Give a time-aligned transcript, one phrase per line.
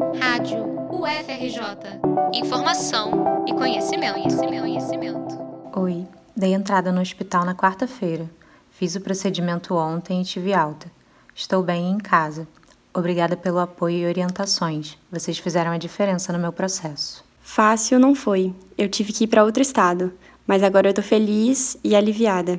[0.00, 2.00] Rádio UFRJ.
[2.32, 5.38] Informação e conhecimento, conhecimento, conhecimento.
[5.76, 8.28] Oi, dei entrada no hospital na quarta-feira.
[8.70, 10.90] Fiz o procedimento ontem e tive alta.
[11.34, 12.48] Estou bem em casa.
[12.94, 14.96] Obrigada pelo apoio e orientações.
[15.12, 17.22] Vocês fizeram a diferença no meu processo.
[17.42, 18.54] Fácil não foi.
[18.78, 20.14] Eu tive que ir para outro estado,
[20.46, 22.58] mas agora eu tô feliz e aliviada.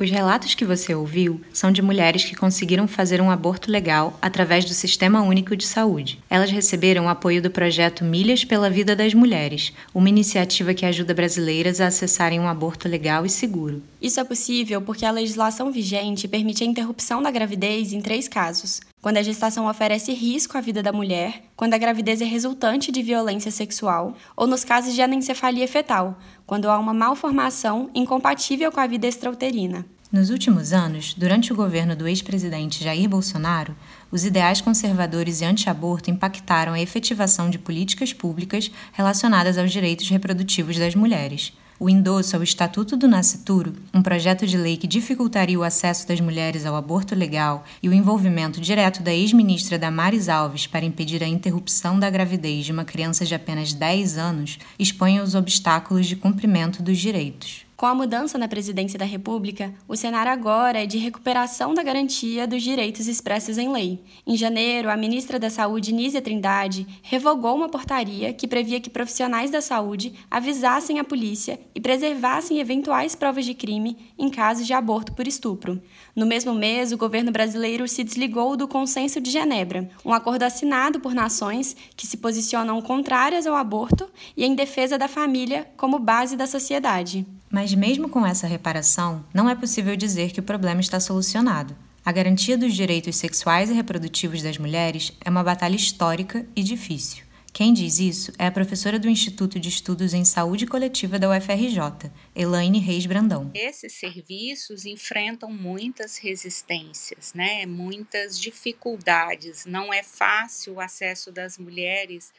[0.00, 4.64] Os relatos que você ouviu são de mulheres que conseguiram fazer um aborto legal através
[4.64, 6.20] do Sistema Único de Saúde.
[6.30, 11.14] Elas receberam o apoio do projeto Milhas pela Vida das Mulheres, uma iniciativa que ajuda
[11.14, 13.82] brasileiras a acessarem um aborto legal e seguro.
[14.00, 18.80] Isso é possível porque a legislação vigente permite a interrupção da gravidez em três casos:
[19.08, 23.02] quando a gestação oferece risco à vida da mulher, quando a gravidez é resultante de
[23.02, 28.86] violência sexual, ou nos casos de anencefalia fetal, quando há uma malformação incompatível com a
[28.86, 29.86] vida extrauterina.
[30.12, 33.74] Nos últimos anos, durante o governo do ex-presidente Jair Bolsonaro,
[34.12, 40.76] os ideais conservadores e anti-aborto impactaram a efetivação de políticas públicas relacionadas aos direitos reprodutivos
[40.76, 45.62] das mulheres o endosso ao Estatuto do Nascituro, um projeto de lei que dificultaria o
[45.62, 50.84] acesso das mulheres ao aborto legal e o envolvimento direto da ex-ministra Damares Alves para
[50.84, 56.06] impedir a interrupção da gravidez de uma criança de apenas 10 anos, expõe os obstáculos
[56.06, 57.67] de cumprimento dos direitos.
[57.78, 62.44] Com a mudança na presidência da República, o cenário agora é de recuperação da garantia
[62.44, 64.02] dos direitos expressos em lei.
[64.26, 69.52] Em janeiro, a ministra da Saúde, Nízia Trindade, revogou uma portaria que previa que profissionais
[69.52, 75.12] da saúde avisassem a polícia e preservassem eventuais provas de crime em casos de aborto
[75.12, 75.80] por estupro.
[76.16, 80.98] No mesmo mês, o governo brasileiro se desligou do Consenso de Genebra, um acordo assinado
[80.98, 86.36] por nações que se posicionam contrárias ao aborto e em defesa da família como base
[86.36, 87.24] da sociedade.
[87.50, 91.76] Mas, mesmo com essa reparação, não é possível dizer que o problema está solucionado.
[92.04, 97.28] A garantia dos direitos sexuais e reprodutivos das mulheres é uma batalha histórica e difícil.
[97.52, 102.10] Quem diz isso é a professora do Instituto de Estudos em Saúde Coletiva da UFRJ,
[102.34, 103.50] Elaine Reis Brandão.
[103.52, 107.66] Esses serviços enfrentam muitas resistências, né?
[107.66, 109.66] muitas dificuldades.
[109.66, 112.32] Não é fácil o acesso das mulheres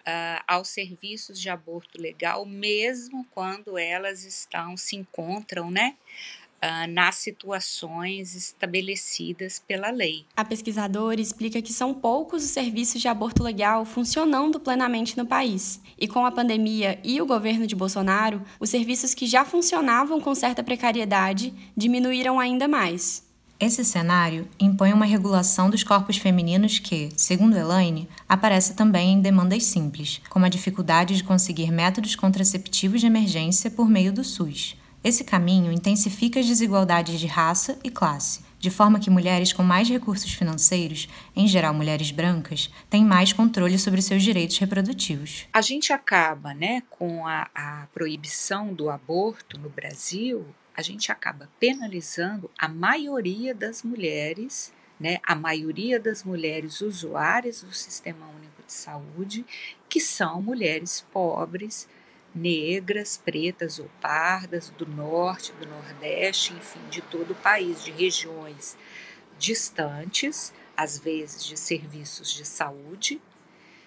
[0.00, 5.96] uh, aos serviços de aborto legal, mesmo quando elas estão, se encontram, né?
[6.62, 10.26] Uh, nas situações estabelecidas pela lei.
[10.36, 15.80] A pesquisadora explica que são poucos os serviços de aborto legal funcionando plenamente no país.
[15.98, 20.34] E com a pandemia e o governo de Bolsonaro, os serviços que já funcionavam com
[20.34, 23.29] certa precariedade diminuíram ainda mais.
[23.60, 29.64] Esse cenário impõe uma regulação dos corpos femininos que, segundo Elaine, aparece também em demandas
[29.66, 34.78] simples, como a dificuldade de conseguir métodos contraceptivos de emergência por meio do SUS.
[35.04, 39.86] Esse caminho intensifica as desigualdades de raça e classe, de forma que mulheres com mais
[39.90, 41.06] recursos financeiros,
[41.36, 45.46] em geral mulheres brancas, têm mais controle sobre seus direitos reprodutivos.
[45.52, 50.46] A gente acaba, né, com a, a proibição do aborto no Brasil,
[50.80, 57.72] a gente acaba penalizando a maioria das mulheres, né, a maioria das mulheres usuárias do
[57.72, 59.44] Sistema Único de Saúde,
[59.90, 61.86] que são mulheres pobres,
[62.34, 68.76] negras, pretas ou pardas, do norte, do nordeste, enfim, de todo o país, de regiões
[69.38, 73.20] distantes, às vezes de serviços de saúde,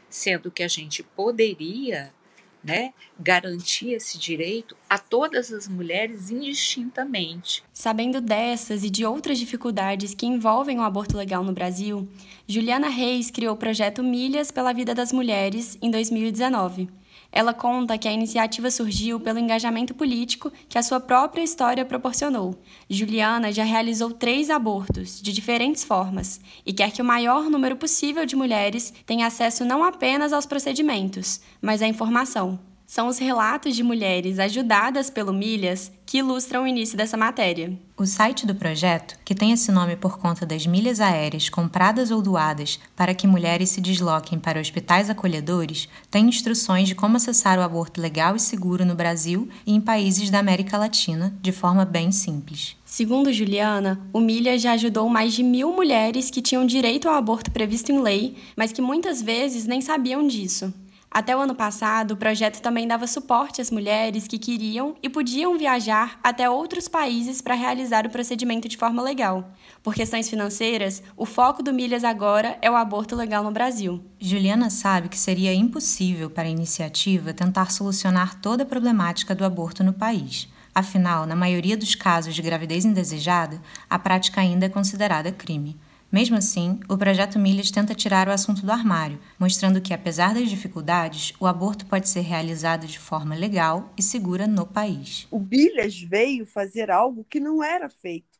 [0.10, 2.14] sendo que a gente poderia
[2.63, 7.63] né, garantir esse direito a todas as mulheres indistintamente.
[7.74, 12.07] Sabendo dessas e de outras dificuldades que envolvem o aborto legal no Brasil,
[12.47, 16.90] Juliana Reis criou o projeto Milhas pela Vida das Mulheres em 2019.
[17.36, 22.56] Ela conta que a iniciativa surgiu pelo engajamento político que a sua própria história proporcionou.
[22.88, 28.24] Juliana já realizou três abortos, de diferentes formas, e quer que o maior número possível
[28.24, 32.60] de mulheres tenha acesso não apenas aos procedimentos, mas à informação.
[32.94, 37.76] São os relatos de mulheres ajudadas pelo Milhas que ilustram o início dessa matéria.
[37.98, 42.22] O site do projeto, que tem esse nome por conta das milhas aéreas compradas ou
[42.22, 47.63] doadas para que mulheres se desloquem para hospitais acolhedores, tem instruções de como acessar o
[47.63, 52.12] aborto legal e seguro no Brasil e em países da América Latina de forma bem
[52.12, 52.75] simples.
[52.86, 57.50] Segundo Juliana, o Milha já ajudou mais de mil mulheres que tinham direito ao aborto
[57.50, 60.72] previsto em lei, mas que muitas vezes nem sabiam disso.
[61.13, 65.56] Até o ano passado, o projeto também dava suporte às mulheres que queriam e podiam
[65.56, 69.54] viajar até outros países para realizar o procedimento de forma legal.
[69.83, 74.04] Por questões financeiras, o foco do Milhas agora é o aborto legal no Brasil.
[74.19, 79.83] Juliana sabe que seria impossível para a iniciativa tentar solucionar toda a problemática do aborto
[79.83, 80.50] no país.
[80.74, 85.77] Afinal, na maioria dos casos de gravidez indesejada, a prática ainda é considerada crime.
[86.13, 90.48] Mesmo assim, o projeto Milhas tenta tirar o assunto do armário, mostrando que, apesar das
[90.48, 95.27] dificuldades, o aborto pode ser realizado de forma legal e segura no país.
[95.31, 98.39] O Milhas veio fazer algo que não era feito,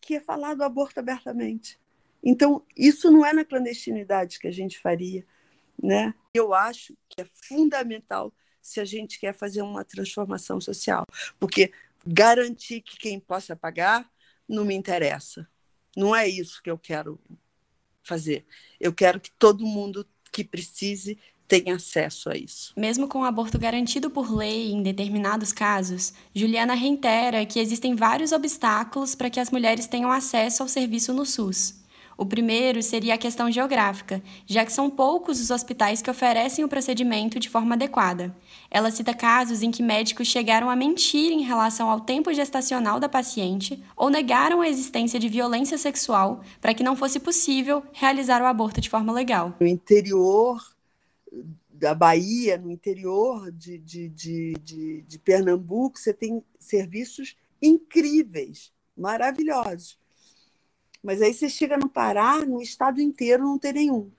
[0.00, 1.78] que é falar do aborto abertamente.
[2.24, 5.22] Então, isso não é na clandestinidade que a gente faria.
[5.82, 6.14] Né?
[6.32, 8.32] Eu acho que é fundamental
[8.62, 11.04] se a gente quer fazer uma transformação social,
[11.38, 11.72] porque
[12.06, 14.10] garantir que quem possa pagar
[14.48, 15.46] não me interessa.
[15.96, 17.18] Não é isso que eu quero
[18.02, 18.44] fazer.
[18.80, 22.72] Eu quero que todo mundo que precise tenha acesso a isso.
[22.76, 28.32] Mesmo com o aborto garantido por lei em determinados casos, Juliana reitera que existem vários
[28.32, 31.81] obstáculos para que as mulheres tenham acesso ao serviço no SUS.
[32.22, 36.68] O primeiro seria a questão geográfica, já que são poucos os hospitais que oferecem o
[36.68, 38.32] procedimento de forma adequada.
[38.70, 43.08] Ela cita casos em que médicos chegaram a mentir em relação ao tempo gestacional da
[43.08, 48.46] paciente ou negaram a existência de violência sexual para que não fosse possível realizar o
[48.46, 49.56] aborto de forma legal.
[49.58, 50.64] No interior
[51.72, 60.00] da Bahia, no interior de, de, de, de, de Pernambuco, você tem serviços incríveis, maravilhosos
[61.02, 64.10] mas aí você chega no Pará, no estado inteiro não tem nenhum.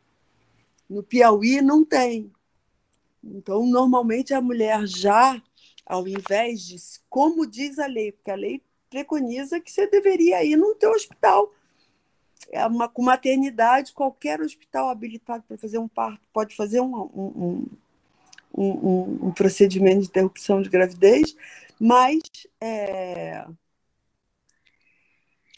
[0.89, 2.31] No Piauí não tem.
[3.23, 5.41] Então, normalmente a mulher já,
[5.85, 6.75] ao invés de,
[7.09, 11.51] como diz a lei, porque a lei preconiza que você deveria ir no teu hospital.
[12.51, 17.65] É uma, com maternidade, qualquer hospital habilitado para fazer um parto pode fazer um, um,
[18.53, 21.35] um, um, procedimento de interrupção de gravidez,
[21.79, 22.19] mas
[22.61, 23.45] é,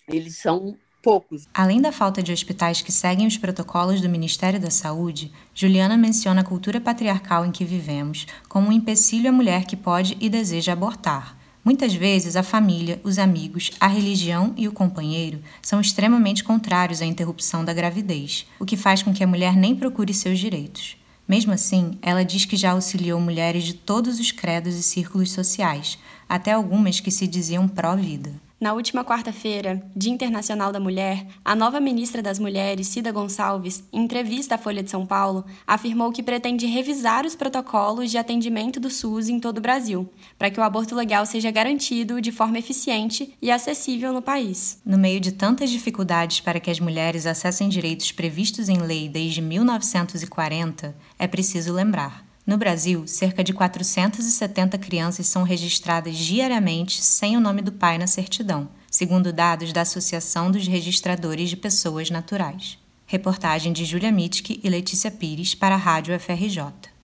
[0.07, 1.47] eles são poucos.
[1.53, 6.41] Além da falta de hospitais que seguem os protocolos do Ministério da Saúde, Juliana menciona
[6.41, 10.73] a cultura patriarcal em que vivemos como um empecilho à mulher que pode e deseja
[10.73, 11.37] abortar.
[11.63, 17.05] Muitas vezes a família, os amigos, a religião e o companheiro são extremamente contrários à
[17.05, 20.97] interrupção da gravidez, o que faz com que a mulher nem procure seus direitos.
[21.27, 25.99] Mesmo assim, ela diz que já auxiliou mulheres de todos os credos e círculos sociais,
[26.27, 28.44] até algumas que se diziam pró-vida.
[28.57, 34.03] Na última quarta-feira, Dia Internacional da Mulher, a nova ministra das Mulheres, Cida Gonçalves, em
[34.03, 38.89] entrevista à Folha de São Paulo, afirmou que pretende revisar os protocolos de atendimento do
[38.89, 40.09] SUS em todo o Brasil,
[40.39, 44.79] para que o aborto legal seja garantido de forma eficiente e acessível no país.
[44.85, 49.41] No meio de tantas dificuldades para que as mulheres acessem direitos previstos em lei desde
[49.41, 52.24] 1940, é preciso lembrar.
[52.45, 58.05] No Brasil, cerca de 470 crianças são registradas diariamente sem o nome do pai na
[58.05, 62.77] certidão, segundo dados da Associação dos Registradores de Pessoas Naturais.
[63.07, 66.94] Reportagem de Julia Mitke e Letícia Pires para a Rádio FRJ.